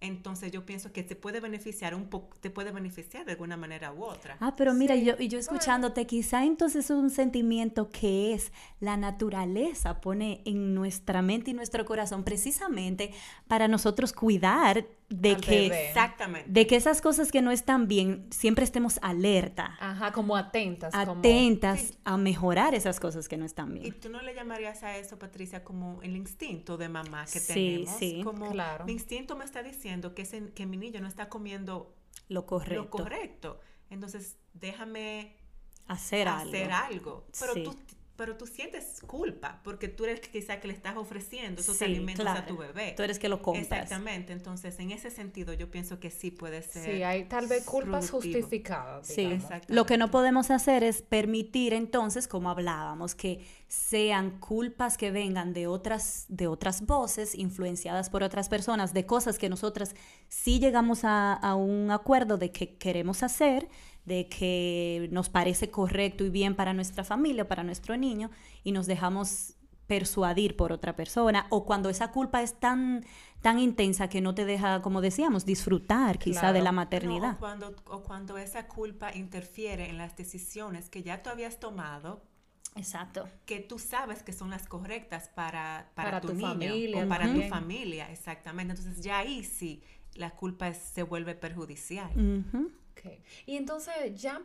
[0.00, 3.92] entonces yo pienso que te puede beneficiar un poco, te puede beneficiar de alguna manera
[3.92, 4.36] u otra.
[4.40, 8.96] Ah, pero mira, yo, y yo escuchándote, quizá entonces es un sentimiento que es la
[8.96, 13.12] naturaleza pone en nuestra mente y nuestro corazón precisamente
[13.48, 16.50] para nosotros cuidar de que exactamente.
[16.50, 19.76] De que esas cosas que no están bien siempre estemos alerta.
[19.78, 23.86] Ajá como atentas atentas a mejorar esas cosas que no están bien.
[23.86, 27.96] Y tú no le llamarías a eso Patricia como el instinto de mamá que tenemos
[27.98, 28.22] sí.
[28.24, 28.84] como claro.
[28.84, 31.94] mi instinto me está diciendo que que mi niño no está comiendo
[32.28, 32.82] lo correcto.
[32.82, 33.60] lo correcto.
[33.90, 35.36] Entonces déjame
[35.86, 37.26] hacer, hacer algo.
[37.38, 37.76] pero tú
[38.16, 42.46] pero tú sientes culpa porque tú eres quizá que le estás ofreciendo esos alimentos a
[42.46, 42.94] tu bebé.
[42.96, 43.64] Tú eres que lo compras.
[43.64, 44.32] Exactamente.
[44.32, 46.84] Entonces, en ese sentido, yo pienso que sí puede ser.
[46.84, 49.06] Sí, hay tal vez culpas justificadas.
[49.06, 55.10] Sí, lo que no podemos hacer es permitir entonces, como hablábamos, que sean culpas que
[55.10, 59.94] vengan de otras, de otras voces, influenciadas por otras personas, de cosas que nosotras
[60.28, 63.68] sí llegamos a, a un acuerdo de que queremos hacer
[64.06, 68.30] de que nos parece correcto y bien para nuestra familia, para nuestro niño,
[68.64, 73.04] y nos dejamos persuadir por otra persona, o cuando esa culpa es tan,
[73.40, 77.34] tan intensa que no te deja, como decíamos, disfrutar quizá de la maternidad.
[77.34, 82.22] o, cuando, o cuando esa culpa interfiere en las decisiones que ya tú habías tomado,
[82.74, 83.26] Exacto.
[83.46, 88.12] Que tú sabes que son las correctas para, para, tu, familia, o para tu familia,
[88.12, 88.74] exactamente.
[88.74, 89.82] Entonces ya ahí sí
[90.14, 92.10] la culpa se vuelve perjudicial.
[93.46, 94.42] Y entonces ya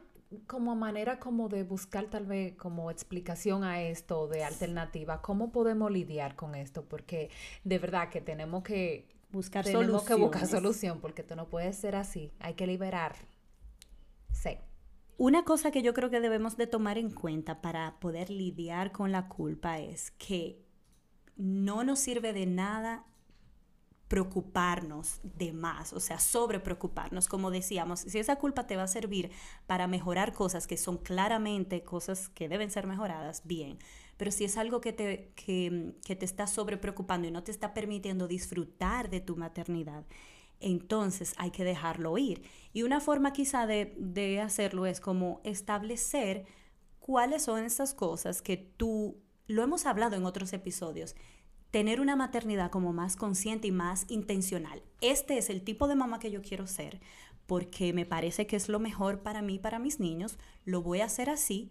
[0.48, 5.92] como manera como de buscar tal vez como explicación a esto de alternativa, ¿cómo podemos
[5.92, 6.86] lidiar con esto?
[6.86, 7.30] Porque
[7.64, 11.96] de verdad que tenemos que buscar tenemos que buscar solución porque esto no puede ser
[11.96, 13.16] así, hay que liberar.
[14.32, 14.58] Sí.
[15.18, 19.12] Una cosa que yo creo que debemos de tomar en cuenta para poder lidiar con
[19.12, 20.66] la culpa es que
[21.36, 23.06] no nos sirve de nada
[24.12, 28.88] preocuparnos de más, o sea, sobre preocuparnos, como decíamos, si esa culpa te va a
[28.89, 29.32] servir
[29.67, 33.80] para mejorar cosas que son claramente cosas que deben ser mejoradas, bien,
[34.17, 37.74] pero si es algo que te, que, te está sobre preocupando y no te está
[37.74, 40.04] permitiendo disfrutar de tu maternidad,
[40.60, 42.43] entonces hay que dejarlo ir.
[42.74, 46.43] Y una forma quizá de, de hacerlo es como establecer
[47.00, 51.15] cuáles son esas cosas que tú, lo hemos hablado en otros episodios,
[51.72, 54.84] tener una maternidad como más consciente y más intencional.
[55.00, 57.00] Este es el tipo de mamá que yo quiero ser
[57.52, 60.38] porque me parece que es lo mejor para mí, para mis niños.
[60.64, 61.70] Lo voy a hacer así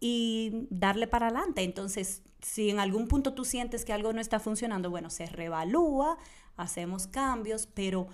[0.00, 1.62] y darle para adelante.
[1.62, 6.18] Entonces, si en algún punto tú sientes que algo no está funcionando, bueno, se revalúa,
[6.56, 8.08] hacemos cambios, pero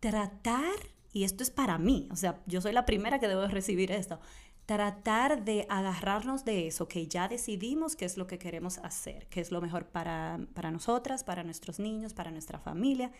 [0.00, 0.74] tratar,
[1.12, 4.18] y esto es para mí, o sea, yo soy la primera que debo recibir esto,
[4.66, 9.40] tratar de agarrarnos de eso que ya decidimos qué es lo que queremos hacer, qué
[9.40, 13.12] es lo mejor para, para nosotras, para nuestros niños, para nuestra familia,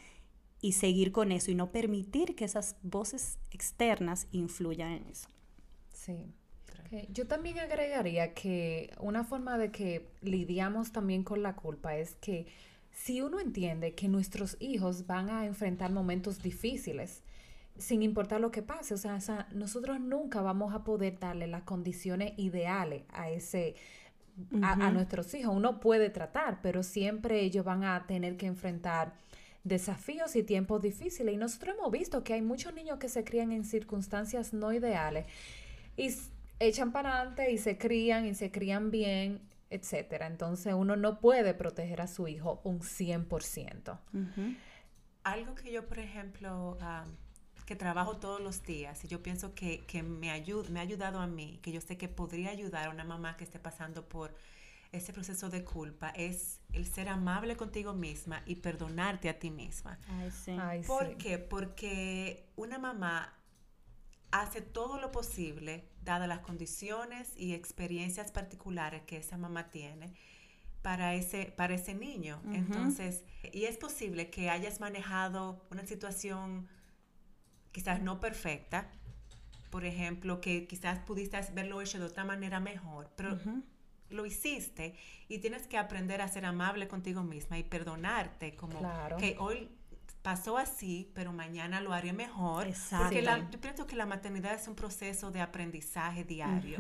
[0.61, 5.29] y seguir con eso y no permitir que esas voces externas influyan en eso.
[5.93, 6.33] Sí.
[7.13, 12.47] Yo también agregaría que una forma de que lidiamos también con la culpa es que
[12.93, 17.24] si uno entiende que nuestros hijos van a enfrentar momentos difíciles,
[17.79, 18.95] sin importar lo que pase.
[18.95, 19.19] O sea,
[19.53, 23.75] nosotros nunca vamos a poder darle las condiciones ideales a ese,
[24.63, 25.55] a, nuestros hijos.
[25.55, 29.15] Uno puede tratar, pero siempre ellos van a tener que enfrentar
[29.63, 31.35] desafíos y tiempos difíciles.
[31.35, 35.27] Y nosotros hemos visto que hay muchos niños que se crían en circunstancias no ideales
[35.97, 36.15] y
[36.61, 39.41] echan para adelante y se crían y se crían bien
[39.75, 40.27] etcétera.
[40.27, 43.99] Entonces uno no puede proteger a su hijo un 100%.
[45.25, 46.79] Algo que yo, por ejemplo,
[47.65, 50.31] que trabajo todos los días y yo pienso que, que me,
[50.71, 53.45] me ha ayudado a mí, que yo sé que podría ayudar a una mamá que
[53.45, 54.35] esté pasando por
[54.95, 59.99] ese proceso de culpa es el ser amable contigo misma y perdonarte a ti misma.
[60.09, 60.57] Ay, sí.
[60.87, 61.39] ¿Por qué?
[61.39, 63.35] Porque una mamá
[64.31, 70.15] hace todo lo posible, dadas las condiciones y experiencias particulares que esa mamá tiene,
[70.83, 72.41] para ese, para ese niño.
[72.53, 76.69] Entonces, y es posible que hayas manejado una situación
[77.75, 78.89] quizás no perfecta,
[79.69, 83.37] por ejemplo, que quizás pudiste haberlo hecho de otra manera mejor, pero
[84.09, 84.95] lo hiciste
[85.29, 88.81] y tienes que aprender a ser amable contigo misma y perdonarte como
[89.19, 89.69] que hoy
[90.23, 92.69] pasó así, pero mañana lo haré mejor.
[92.69, 93.07] Exacto.
[93.07, 96.79] Porque yo pienso que la maternidad es un proceso de aprendizaje diario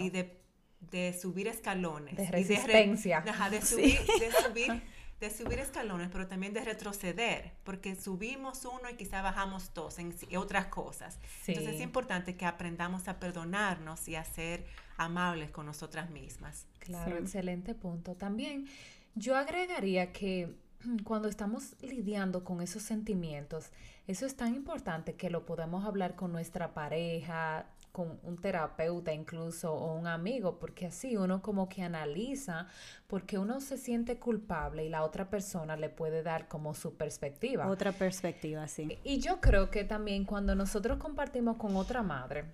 [0.00, 2.16] y de, subir escalones.
[2.16, 3.22] De resistencia.
[3.24, 4.82] Y de, subir, de subir
[5.22, 10.12] de subir escalones, pero también de retroceder, porque subimos uno y quizá bajamos dos en
[10.36, 11.20] otras cosas.
[11.46, 16.66] Entonces es importante que aprendamos a perdonarnos y a ser amables con nosotras mismas.
[16.80, 18.16] Claro, excelente punto.
[18.16, 18.66] También
[19.14, 20.56] yo agregaría que
[21.04, 23.70] cuando estamos lidiando con esos sentimientos,
[24.06, 29.72] eso es tan importante que lo podemos hablar con nuestra pareja, con un terapeuta incluso
[29.72, 32.66] o un amigo, porque así uno como que analiza,
[33.06, 37.68] porque uno se siente culpable y la otra persona le puede dar como su perspectiva.
[37.68, 38.98] Otra perspectiva, sí.
[39.04, 42.46] Y yo creo que también cuando nosotros compartimos con otra madre,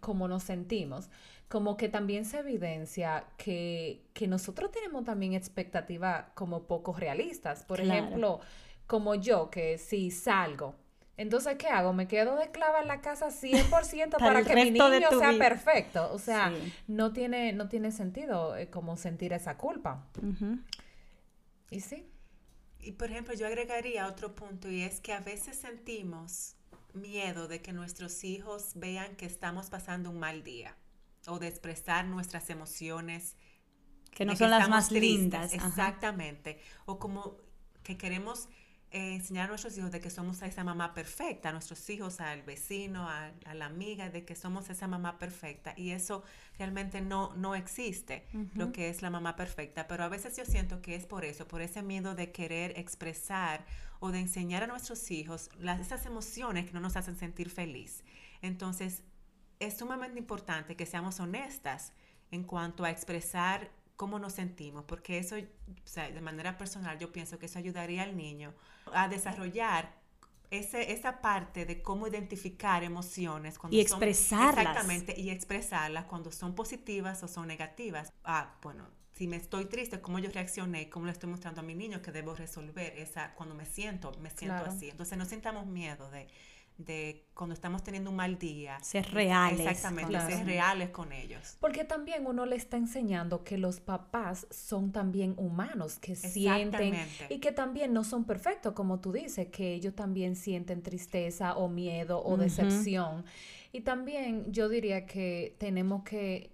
[0.00, 1.08] como nos sentimos,
[1.48, 7.64] como que también se evidencia que, que nosotros tenemos también expectativas como poco realistas.
[7.64, 8.40] Por ejemplo,
[8.86, 10.74] como yo, que si salgo
[11.16, 11.92] entonces, ¿qué hago?
[11.92, 16.12] ¿Me quedo de esclava en la casa 100% para, que mi niño sea perfecto?
[16.12, 16.52] O sea,
[16.88, 20.06] no, tiene, no tiene sentido eh, como sentir esa culpa.
[21.70, 22.08] ¿Y sí?
[22.80, 26.56] Y por ejemplo, yo agregaría otro punto y es que a veces sentimos
[26.92, 30.76] miedo de que nuestros hijos vean que estamos pasando un mal día
[31.26, 33.36] o de expresar nuestras emociones.
[34.10, 35.54] Que no son las más lindas.
[35.54, 36.60] Exactamente.
[36.86, 37.36] O como
[37.82, 38.48] que queremos
[38.94, 42.42] eh, enseñar a nuestros hijos de que somos esa mamá perfecta, a nuestros hijos, al
[42.42, 45.74] vecino, a, la amiga, de que somos esa mamá perfecta.
[45.76, 46.22] Y eso
[46.58, 49.88] realmente no, no existe, lo que es la mamá perfecta.
[49.88, 53.66] Pero a veces yo siento que es por eso, por ese miedo de querer expresar
[53.98, 58.04] o de enseñar a nuestros hijos las, esas emociones que no nos hacen sentir feliz.
[58.42, 59.02] Entonces,
[59.58, 61.92] es sumamente importante que seamos honestas
[62.30, 67.12] en cuanto a expresar cómo nos sentimos, porque eso, o sea, de manera personal, yo
[67.12, 68.54] pienso que eso ayudaría al niño
[68.92, 69.94] a desarrollar
[70.50, 74.58] ese, esa parte de cómo identificar emociones cuando y expresarlas.
[74.58, 78.12] exactamente, y expresarlas cuando son positivas o son negativas.
[78.24, 81.74] Ah, bueno, si me estoy triste, cómo yo reaccioné, cómo le estoy mostrando a mi
[81.74, 84.90] niño que debo resolver esa cuando me siento, me siento así.
[84.90, 86.26] Entonces no sintamos miedo de
[86.76, 88.78] de cuando estamos teniendo un mal día.
[88.80, 89.60] Ser reales.
[89.60, 91.56] Exactamente, ser reales con ellos.
[91.60, 96.94] Porque también uno le está enseñando que los papás son también humanos, que sienten
[97.28, 101.68] y que también no son perfectos, como tú dices, que ellos también sienten tristeza o
[101.68, 103.24] miedo o decepción.
[103.72, 106.50] Y también yo diría que tenemos que,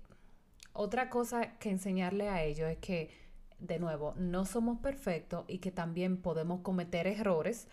[0.73, 3.20] otra cosa que enseñarle a ellos es que
[3.61, 7.69] de nuevo, no somos perfectos y que también podemos cometer errores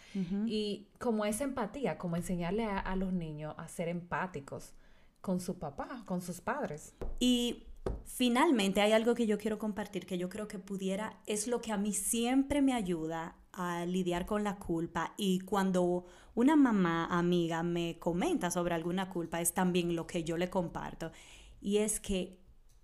[0.45, 4.73] y como esa empatía, como enseñarle a, los niños a ser empáticos
[5.21, 6.93] con su papá, con sus padres.
[7.19, 7.63] Y
[8.05, 11.71] finalmente hay algo que yo quiero compartir que yo creo que pudiera, es lo que
[11.71, 17.63] a mí siempre me ayuda a lidiar con la culpa y cuando una mamá amiga
[17.63, 21.11] me comenta sobre alguna culpa es también lo que yo le comparto
[21.59, 22.39] y es que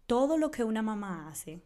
[0.07, 1.61] todo lo que una mamá hace,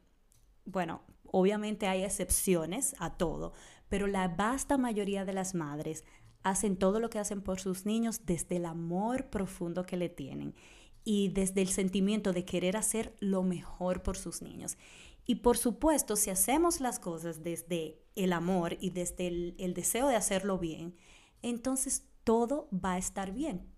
[0.66, 1.02] bueno,
[1.40, 3.54] Obviamente hay excepciones a todo,
[3.90, 6.04] pero la vasta mayoría de las madres
[6.42, 10.56] hacen todo lo que hacen por sus niños desde el amor profundo que le tienen
[11.04, 14.80] y desde el sentimiento de querer hacer lo mejor por sus niños.
[15.28, 20.16] Y por supuesto, si hacemos las cosas desde el amor y desde el, deseo de
[20.16, 20.96] hacerlo bien,
[21.44, 23.72] entonces todo va a estar bien.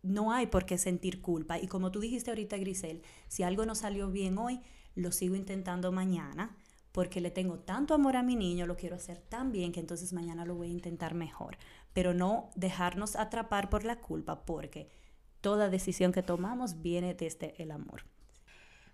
[0.00, 1.58] No hay por qué sentir culpa.
[1.58, 4.62] Y como tú dijiste ahorita, Grisel, si algo no salió bien hoy,
[4.94, 6.56] lo sigo intentando mañana
[6.94, 10.12] porque le tengo tanto amor a mi niño, lo quiero hacer tan bien que entonces
[10.12, 11.58] mañana lo voy a intentar mejor.
[11.92, 14.88] Pero no dejarnos atrapar por la culpa, porque
[15.40, 18.04] toda decisión que tomamos viene desde el amor.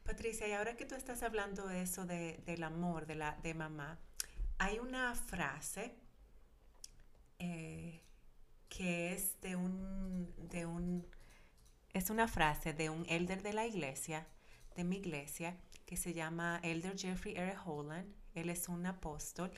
[0.03, 3.99] Patricia, y ahora que tú estás hablando de eso del amor de, la, de mamá,
[4.57, 5.95] hay una frase
[7.39, 8.01] eh,
[8.71, 11.07] que es de un, de un,
[11.93, 14.27] es una frase de un elder de la iglesia,
[14.75, 15.59] de mi iglesia,
[15.91, 17.57] que se llama Elder Jeffrey R.
[17.67, 18.15] Holland.
[18.37, 19.51] Él es un apóstol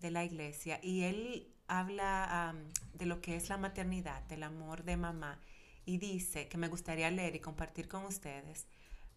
[0.00, 2.52] de la iglesia y él habla
[2.94, 5.38] de lo que es la maternidad, del amor de mamá
[5.84, 8.66] y dice que me gustaría leer y compartir con ustedes.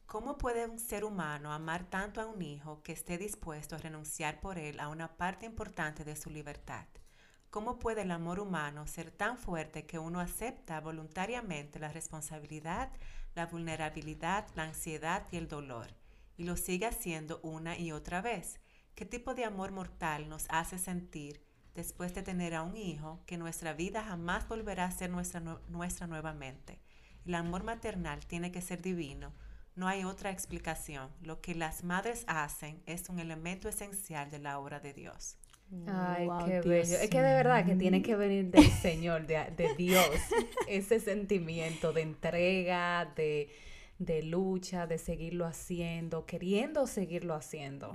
[0.05, 4.39] ¿Cómo puede un ser humano amar tanto a un hijo que esté dispuesto a renunciar
[4.39, 6.85] por él a una parte importante de su libertad?
[7.49, 12.91] ¿Cómo puede el amor humano ser tan fuerte que uno acepta voluntariamente la responsabilidad,
[13.33, 16.00] la vulnerabilidad, la ansiedad y el dolor?
[16.41, 18.59] Y lo sigue haciendo una y otra vez.
[18.95, 21.39] ¿Qué tipo de amor mortal nos hace sentir
[21.75, 25.39] después de tener a un hijo que nuestra vida jamás volverá a ser nuestra,
[25.69, 26.79] nuestra nuevamente?
[27.27, 29.33] El amor maternal tiene que ser divino.
[29.75, 31.11] No hay otra explicación.
[31.21, 35.37] Lo que las madres hacen es un elemento esencial de la obra de Dios.
[35.85, 36.97] Ay, qué bello.
[36.97, 40.09] Es que de verdad que tiene que venir del Señor, de, de Dios,
[40.67, 43.47] ese sentimiento de entrega, de,
[44.01, 47.91] de lucha, de seguirlo haciendo, queriendo seguirlo haciendo.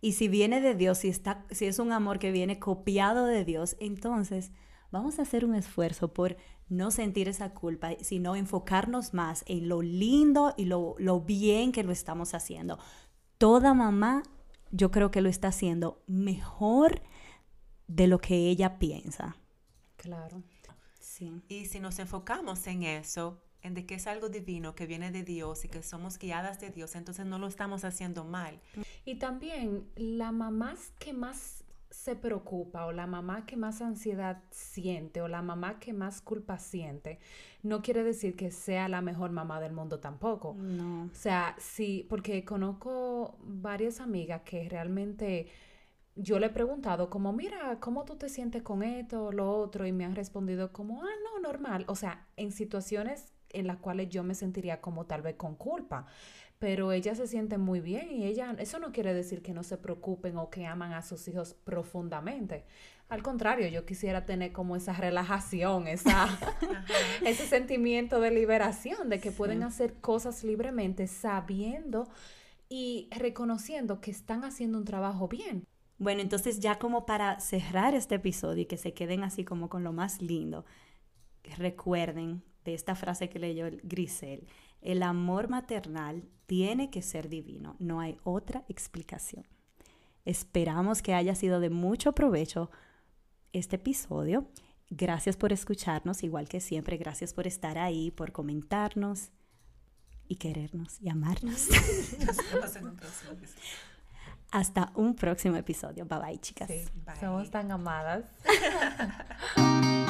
[0.00, 3.44] Y si viene de Dios, si, está, si es un amor que viene copiado de
[3.44, 4.50] Dios, entonces
[4.90, 6.36] vamos a hacer un esfuerzo por
[6.68, 11.84] no sentir esa culpa, sino enfocarnos más en lo lindo y lo, lo bien que
[11.84, 12.80] lo estamos haciendo.
[13.38, 14.24] Toda mamá,
[14.72, 17.00] yo creo que lo está haciendo mejor
[17.86, 19.36] de lo que ella piensa.
[19.96, 20.42] Claro.
[20.98, 21.42] Sí.
[21.48, 25.22] Y si nos enfocamos en eso, en de que es algo divino que viene de
[25.22, 28.60] Dios y que somos guiadas de Dios, entonces no lo estamos haciendo mal.
[29.04, 35.20] Y también la mamá que más se preocupa o la mamá que más ansiedad siente
[35.20, 37.18] o la mamá que más culpa siente,
[37.62, 40.54] no quiere decir que sea la mejor mamá del mundo tampoco.
[40.58, 41.04] No.
[41.04, 45.48] O sea, sí, porque conozco varias amigas que realmente
[46.16, 49.86] yo le he preguntado como, mira, ¿cómo tú te sientes con esto, o lo otro?
[49.86, 51.84] Y me han respondido como, ah, no, normal.
[51.88, 56.06] O sea, en situaciones en las cuales yo me sentiría como tal vez con culpa.
[56.58, 59.78] Pero ella se siente muy bien y ella, eso no quiere decir que no se
[59.78, 62.64] preocupen o que aman a sus hijos profundamente.
[63.08, 66.28] Al contrario, yo quisiera tener como esa relajación, esa,
[67.26, 72.08] ese sentimiento de liberación, de que pueden hacer cosas libremente sabiendo
[72.68, 75.66] y reconociendo que están haciendo un trabajo bien.
[75.98, 79.84] Bueno, entonces ya como para cerrar este episodio y que se queden así como con
[79.84, 80.64] lo más lindo,
[81.56, 84.46] recuerden de esta frase que leyó Grisel,
[84.80, 89.46] el amor maternal tiene que ser divino, no hay otra explicación.
[90.24, 92.70] Esperamos que haya sido de mucho provecho
[93.52, 94.46] este episodio.
[94.90, 99.30] Gracias por escucharnos, igual que siempre, gracias por estar ahí, por comentarnos
[100.28, 101.68] y querernos y amarnos.
[104.50, 106.04] Hasta un próximo episodio.
[106.04, 106.70] Bye bye, chicas.
[107.18, 108.26] Somos tan amadas.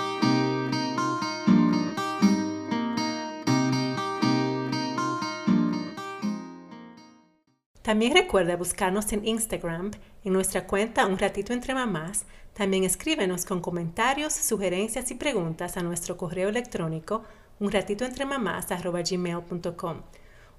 [7.82, 9.90] También recuerda buscarnos en Instagram,
[10.24, 12.24] en nuestra cuenta Un Ratito Entre Mamás.
[12.54, 17.24] También escríbenos con comentarios, sugerencias y preguntas a nuestro correo electrónico
[17.58, 20.02] unratitoentremamás.gmail.com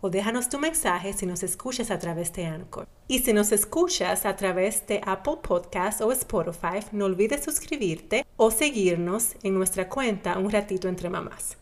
[0.02, 2.90] o déjanos tu mensaje si nos escuchas a través de Anchor.
[3.08, 8.52] Y si nos escuchas a través de Apple Podcasts o Spotify, no olvides suscribirte o
[8.52, 11.56] seguirnos en nuestra cuenta Un Ratito Entre Mamás.